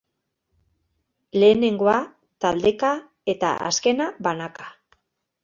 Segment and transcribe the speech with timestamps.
[1.43, 1.97] Lehenengoa,
[2.47, 2.91] taldeka,
[3.35, 4.73] eta azkena, banaka.